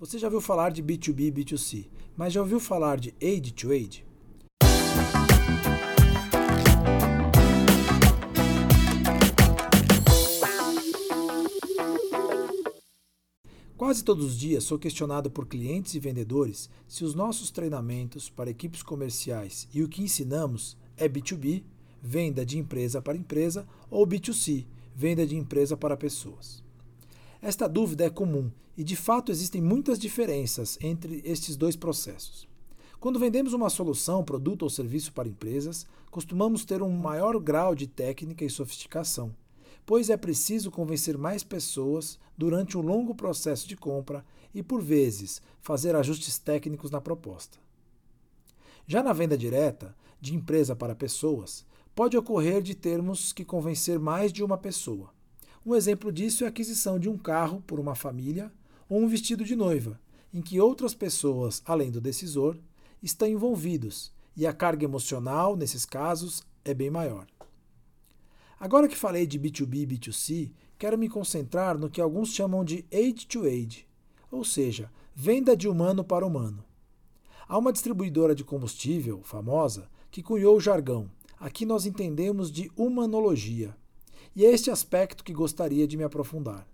Você 0.00 0.16
já 0.16 0.28
ouviu 0.28 0.40
falar 0.40 0.70
de 0.70 0.80
B2B 0.80 1.22
e 1.22 1.32
B2C, 1.32 1.88
mas 2.16 2.32
já 2.32 2.40
ouviu 2.40 2.60
falar 2.60 3.00
de 3.00 3.12
Aid 3.20 3.52
to 3.52 3.72
Aid? 3.72 4.06
Quase 13.76 14.04
todos 14.04 14.24
os 14.24 14.38
dias 14.38 14.62
sou 14.62 14.78
questionado 14.78 15.28
por 15.32 15.46
clientes 15.46 15.94
e 15.94 15.98
vendedores 15.98 16.70
se 16.86 17.04
os 17.04 17.12
nossos 17.16 17.50
treinamentos 17.50 18.30
para 18.30 18.50
equipes 18.50 18.84
comerciais 18.84 19.66
e 19.74 19.82
o 19.82 19.88
que 19.88 20.02
ensinamos 20.02 20.76
é 20.96 21.08
B2B, 21.08 21.64
venda 22.00 22.46
de 22.46 22.56
empresa 22.56 23.02
para 23.02 23.16
empresa, 23.16 23.66
ou 23.90 24.06
B2C, 24.06 24.64
venda 24.94 25.26
de 25.26 25.36
empresa 25.36 25.76
para 25.76 25.96
pessoas. 25.96 26.67
Esta 27.40 27.68
dúvida 27.68 28.04
é 28.04 28.10
comum 28.10 28.50
e, 28.76 28.82
de 28.82 28.96
fato, 28.96 29.30
existem 29.30 29.62
muitas 29.62 29.96
diferenças 29.96 30.76
entre 30.80 31.22
estes 31.24 31.56
dois 31.56 31.76
processos. 31.76 32.48
Quando 32.98 33.18
vendemos 33.18 33.52
uma 33.52 33.70
solução, 33.70 34.24
produto 34.24 34.64
ou 34.64 34.70
serviço 34.70 35.12
para 35.12 35.28
empresas, 35.28 35.86
costumamos 36.10 36.64
ter 36.64 36.82
um 36.82 36.90
maior 36.90 37.38
grau 37.38 37.76
de 37.76 37.86
técnica 37.86 38.44
e 38.44 38.50
sofisticação, 38.50 39.32
pois 39.86 40.10
é 40.10 40.16
preciso 40.16 40.68
convencer 40.68 41.16
mais 41.16 41.44
pessoas 41.44 42.18
durante 42.36 42.76
um 42.76 42.82
longo 42.82 43.14
processo 43.14 43.68
de 43.68 43.76
compra 43.76 44.24
e, 44.52 44.60
por 44.60 44.82
vezes, 44.82 45.40
fazer 45.60 45.94
ajustes 45.94 46.40
técnicos 46.40 46.90
na 46.90 47.00
proposta. 47.00 47.56
Já 48.84 49.00
na 49.00 49.12
venda 49.12 49.38
direta, 49.38 49.94
de 50.20 50.34
empresa 50.34 50.74
para 50.74 50.96
pessoas, 50.96 51.64
pode 51.94 52.16
ocorrer 52.16 52.62
de 52.62 52.74
termos 52.74 53.32
que 53.32 53.44
convencer 53.44 54.00
mais 54.00 54.32
de 54.32 54.42
uma 54.42 54.58
pessoa. 54.58 55.16
Um 55.66 55.74
exemplo 55.74 56.12
disso 56.12 56.44
é 56.44 56.46
a 56.46 56.50
aquisição 56.50 56.98
de 56.98 57.08
um 57.08 57.18
carro 57.18 57.62
por 57.66 57.80
uma 57.80 57.94
família 57.94 58.52
ou 58.88 59.00
um 59.00 59.08
vestido 59.08 59.44
de 59.44 59.56
noiva, 59.56 60.00
em 60.32 60.40
que 60.40 60.60
outras 60.60 60.94
pessoas, 60.94 61.62
além 61.64 61.90
do 61.90 62.00
decisor, 62.00 62.56
estão 63.02 63.28
envolvidos 63.28 64.12
e 64.36 64.46
a 64.46 64.52
carga 64.52 64.84
emocional, 64.84 65.56
nesses 65.56 65.84
casos, 65.84 66.42
é 66.64 66.72
bem 66.72 66.90
maior. 66.90 67.26
Agora 68.58 68.88
que 68.88 68.96
falei 68.96 69.26
de 69.26 69.38
B2B 69.38 69.74
e 69.82 69.86
B2C, 69.86 70.52
quero 70.78 70.96
me 70.96 71.08
concentrar 71.08 71.76
no 71.76 71.90
que 71.90 72.00
alguns 72.00 72.32
chamam 72.32 72.64
de 72.64 72.84
aid 72.92 73.26
to 73.26 73.44
aid, 73.44 73.86
ou 74.30 74.44
seja, 74.44 74.90
venda 75.14 75.56
de 75.56 75.68
humano 75.68 76.04
para 76.04 76.26
humano. 76.26 76.64
Há 77.48 77.58
uma 77.58 77.72
distribuidora 77.72 78.34
de 78.34 78.44
combustível 78.44 79.22
famosa 79.22 79.88
que 80.10 80.22
cunhou 80.22 80.56
o 80.56 80.60
jargão. 80.60 81.10
Aqui 81.38 81.64
nós 81.66 81.86
entendemos 81.86 82.50
de 82.50 82.70
humanologia 82.76 83.76
e 84.34 84.44
é 84.44 84.52
este 84.52 84.70
aspecto 84.70 85.24
que 85.24 85.32
gostaria 85.32 85.86
de 85.86 85.96
me 85.96 86.04
aprofundar. 86.04 86.66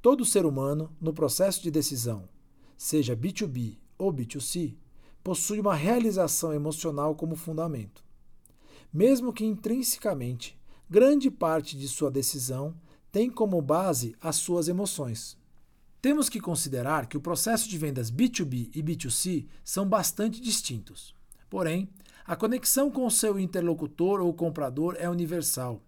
Todo 0.00 0.24
ser 0.24 0.44
humano, 0.44 0.90
no 1.00 1.12
processo 1.12 1.62
de 1.62 1.70
decisão, 1.70 2.28
seja 2.76 3.16
B2B 3.16 3.78
ou 3.96 4.12
B2C, 4.12 4.74
possui 5.22 5.60
uma 5.60 5.74
realização 5.74 6.52
emocional 6.52 7.14
como 7.14 7.36
fundamento. 7.36 8.04
Mesmo 8.92 9.32
que 9.32 9.44
intrinsecamente, 9.44 10.58
grande 10.90 11.30
parte 11.30 11.76
de 11.76 11.86
sua 11.86 12.10
decisão 12.10 12.74
tem 13.12 13.30
como 13.30 13.62
base 13.62 14.16
as 14.20 14.36
suas 14.36 14.68
emoções. 14.68 15.36
Temos 16.00 16.28
que 16.28 16.40
considerar 16.40 17.06
que 17.06 17.16
o 17.16 17.20
processo 17.20 17.68
de 17.68 17.78
vendas 17.78 18.10
B2B 18.10 18.70
e 18.74 18.82
B2C 18.82 19.46
são 19.62 19.86
bastante 19.86 20.40
distintos. 20.40 21.14
Porém, 21.48 21.88
a 22.26 22.34
conexão 22.34 22.90
com 22.90 23.06
o 23.06 23.10
seu 23.10 23.38
interlocutor 23.38 24.20
ou 24.20 24.34
comprador 24.34 24.96
é 24.98 25.08
universal 25.08 25.80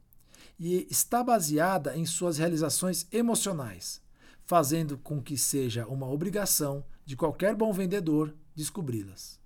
e 0.58 0.86
está 0.90 1.22
baseada 1.22 1.96
em 1.96 2.06
suas 2.06 2.38
realizações 2.38 3.06
emocionais, 3.10 4.00
fazendo 4.44 4.96
com 4.98 5.20
que 5.20 5.36
seja 5.36 5.86
uma 5.86 6.08
obrigação 6.08 6.84
de 7.04 7.16
qualquer 7.16 7.54
bom 7.54 7.72
vendedor 7.72 8.34
descobri-las. 8.54 9.40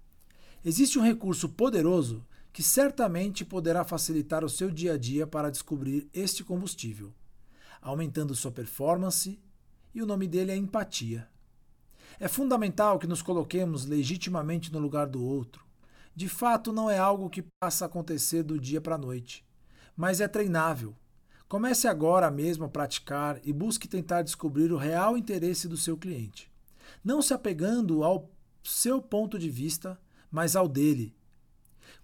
Existe 0.64 0.98
um 0.98 1.03
recurso 1.03 1.48
poderoso 1.48 2.27
que 2.53 2.62
certamente 2.62 3.45
poderá 3.45 3.84
facilitar 3.84 4.45
o 4.45 4.48
seu 4.48 4.70
dia 4.70 4.95
a 4.95 4.98
dia 4.98 5.27
para 5.27 5.51
descobrir 5.51 6.08
este 6.13 6.42
combustível, 6.42 7.14
aumentando 7.80 8.35
sua 8.35 8.51
performance, 8.51 9.39
e 9.95 10.02
o 10.02 10.07
nome 10.07 10.27
dele 10.27 10.52
é 10.52 10.57
empatia. 10.57 11.29
É 12.20 12.29
fundamental 12.29 12.98
que 12.98 13.07
nos 13.07 13.23
coloquemos 13.23 13.86
legitimamente 13.86 14.73
no 14.73 14.79
lugar 14.79 15.07
do 15.07 15.23
outro. 15.23 15.64
De 16.14 16.29
fato, 16.29 16.73
não 16.73 16.91
é 16.91 16.98
algo 16.98 17.30
que 17.30 17.45
passa 17.61 17.85
a 17.85 17.86
acontecer 17.86 18.42
do 18.42 18.58
dia 18.58 18.80
para 18.80 18.97
a 18.97 18.98
noite 18.98 19.48
mas 19.98 20.20
é 20.20 20.29
treinável. 20.29 20.95
Comece 21.48 21.89
agora 21.89 22.31
mesmo 22.31 22.64
a 22.64 22.69
praticar 22.69 23.41
e 23.42 23.53
busque 23.53 23.89
tentar 23.89 24.23
descobrir 24.23 24.70
o 24.70 24.77
real 24.77 25.19
interesse 25.19 25.67
do 25.67 25.77
seu 25.77 25.97
cliente. 25.97 26.48
Não 27.05 27.20
se 27.20 27.35
apegando 27.35 28.05
ao 28.05 28.31
seu 28.63 29.03
ponto 29.03 29.36
de 29.36 29.51
vista, 29.51 29.98
mas 30.31 30.55
ao 30.55 30.69
dele. 30.69 31.17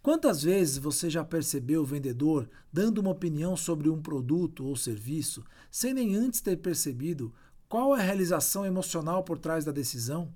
Quantas 0.02 0.42
vezes 0.42 0.76
você 0.76 1.08
já 1.08 1.24
percebeu 1.24 1.82
o 1.82 1.86
vendedor 1.86 2.50
dando 2.72 2.98
uma 2.98 3.10
opinião 3.10 3.56
sobre 3.56 3.88
um 3.88 4.02
produto 4.02 4.66
ou 4.66 4.74
serviço 4.74 5.44
sem 5.70 5.94
nem 5.94 6.16
antes 6.16 6.40
ter 6.40 6.56
percebido 6.56 7.32
qual 7.68 7.96
é 7.96 8.00
a 8.00 8.04
realização 8.04 8.66
emocional 8.66 9.22
por 9.22 9.38
trás 9.38 9.64
da 9.64 9.70
decisão? 9.70 10.34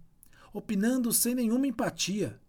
Opinando 0.52 1.12
sem 1.12 1.34
nenhuma 1.34 1.66
empatia. 1.66 2.40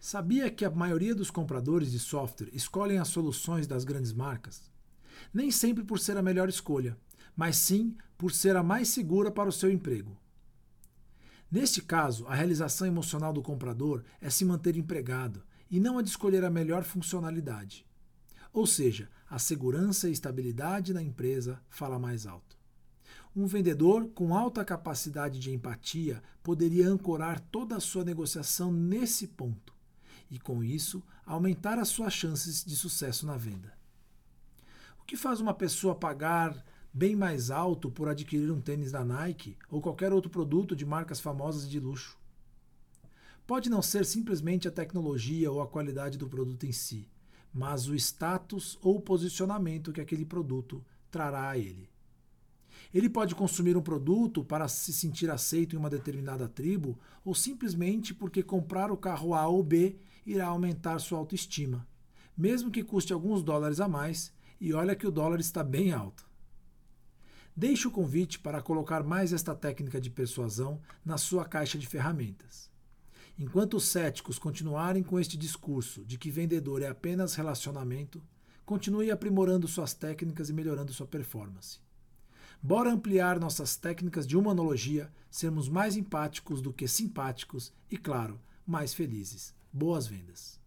Sabia 0.00 0.48
que 0.48 0.64
a 0.64 0.70
maioria 0.70 1.12
dos 1.12 1.28
compradores 1.28 1.90
de 1.90 1.98
software 1.98 2.50
escolhem 2.52 2.98
as 2.98 3.08
soluções 3.08 3.66
das 3.66 3.82
grandes 3.82 4.12
marcas? 4.12 4.70
Nem 5.34 5.50
sempre 5.50 5.82
por 5.82 5.98
ser 5.98 6.16
a 6.16 6.22
melhor 6.22 6.48
escolha, 6.48 6.96
mas 7.36 7.56
sim 7.56 7.96
por 8.16 8.30
ser 8.30 8.54
a 8.54 8.62
mais 8.62 8.88
segura 8.88 9.28
para 9.28 9.48
o 9.48 9.52
seu 9.52 9.70
emprego. 9.70 10.16
Neste 11.50 11.82
caso, 11.82 12.26
a 12.28 12.34
realização 12.34 12.86
emocional 12.86 13.32
do 13.32 13.42
comprador 13.42 14.04
é 14.20 14.30
se 14.30 14.44
manter 14.44 14.76
empregado 14.76 15.42
e 15.68 15.80
não 15.80 15.98
a 15.98 16.02
de 16.02 16.10
escolher 16.10 16.44
a 16.44 16.50
melhor 16.50 16.84
funcionalidade. 16.84 17.84
Ou 18.52 18.66
seja, 18.66 19.10
a 19.28 19.38
segurança 19.38 20.08
e 20.08 20.12
estabilidade 20.12 20.94
da 20.94 21.02
empresa 21.02 21.60
fala 21.68 21.98
mais 21.98 22.24
alto. 22.24 22.56
Um 23.34 23.46
vendedor 23.46 24.08
com 24.10 24.34
alta 24.34 24.64
capacidade 24.64 25.40
de 25.40 25.52
empatia 25.52 26.22
poderia 26.42 26.88
ancorar 26.88 27.40
toda 27.40 27.76
a 27.76 27.80
sua 27.80 28.04
negociação 28.04 28.72
nesse 28.72 29.26
ponto 29.26 29.77
e, 30.30 30.38
com 30.38 30.62
isso, 30.62 31.02
aumentar 31.24 31.78
as 31.78 31.88
suas 31.88 32.12
chances 32.12 32.64
de 32.64 32.76
sucesso 32.76 33.26
na 33.26 33.36
venda. 33.36 33.72
O 35.00 35.04
que 35.04 35.16
faz 35.16 35.40
uma 35.40 35.54
pessoa 35.54 35.94
pagar 35.94 36.64
bem 36.92 37.14
mais 37.14 37.50
alto 37.50 37.90
por 37.90 38.08
adquirir 38.08 38.50
um 38.50 38.60
tênis 38.60 38.92
da 38.92 39.04
Nike 39.04 39.56
ou 39.70 39.80
qualquer 39.80 40.12
outro 40.12 40.30
produto 40.30 40.74
de 40.74 40.84
marcas 40.84 41.20
famosas 41.20 41.68
de 41.68 41.78
luxo? 41.78 42.18
Pode 43.46 43.70
não 43.70 43.80
ser 43.80 44.04
simplesmente 44.04 44.68
a 44.68 44.70
tecnologia 44.70 45.50
ou 45.50 45.62
a 45.62 45.66
qualidade 45.66 46.18
do 46.18 46.28
produto 46.28 46.66
em 46.66 46.72
si, 46.72 47.08
mas 47.52 47.88
o 47.88 47.94
status 47.94 48.78
ou 48.82 49.00
posicionamento 49.00 49.92
que 49.92 50.00
aquele 50.00 50.24
produto 50.24 50.84
trará 51.10 51.48
a 51.48 51.58
ele. 51.58 51.88
Ele 52.92 53.08
pode 53.08 53.34
consumir 53.34 53.76
um 53.76 53.82
produto 53.82 54.44
para 54.44 54.68
se 54.68 54.92
sentir 54.92 55.30
aceito 55.30 55.74
em 55.74 55.78
uma 55.78 55.90
determinada 55.90 56.48
tribo 56.48 56.98
ou 57.24 57.34
simplesmente 57.34 58.14
porque 58.14 58.42
comprar 58.42 58.90
o 58.90 58.96
carro 58.96 59.34
A 59.34 59.46
ou 59.46 59.62
B 59.62 59.96
irá 60.28 60.46
aumentar 60.46 60.98
sua 60.98 61.18
autoestima, 61.18 61.88
mesmo 62.36 62.70
que 62.70 62.84
custe 62.84 63.12
alguns 63.12 63.42
dólares 63.42 63.80
a 63.80 63.88
mais, 63.88 64.32
e 64.60 64.74
olha 64.74 64.94
que 64.94 65.06
o 65.06 65.10
dólar 65.10 65.40
está 65.40 65.64
bem 65.64 65.92
alto. 65.92 66.28
Deixe 67.56 67.88
o 67.88 67.90
convite 67.90 68.38
para 68.38 68.62
colocar 68.62 69.02
mais 69.02 69.32
esta 69.32 69.54
técnica 69.54 70.00
de 70.00 70.10
persuasão 70.10 70.80
na 71.04 71.16
sua 71.16 71.44
caixa 71.44 71.78
de 71.78 71.86
ferramentas. 71.86 72.70
Enquanto 73.38 73.78
os 73.78 73.88
céticos 73.88 74.38
continuarem 74.38 75.02
com 75.02 75.18
este 75.18 75.36
discurso 75.36 76.04
de 76.04 76.18
que 76.18 76.30
vendedor 76.30 76.82
é 76.82 76.88
apenas 76.88 77.34
relacionamento, 77.34 78.22
continue 78.66 79.10
aprimorando 79.10 79.66
suas 79.66 79.94
técnicas 79.94 80.50
e 80.50 80.52
melhorando 80.52 80.92
sua 80.92 81.06
performance. 81.06 81.80
Bora 82.62 82.92
ampliar 82.92 83.40
nossas 83.40 83.76
técnicas 83.76 84.26
de 84.26 84.36
humanologia, 84.36 85.10
sermos 85.30 85.68
mais 85.68 85.96
empáticos 85.96 86.60
do 86.60 86.72
que 86.72 86.86
simpáticos 86.86 87.72
e, 87.90 87.96
claro, 87.96 88.40
mais 88.66 88.92
felizes. 88.92 89.54
Boas 89.72 90.06
vendas! 90.06 90.58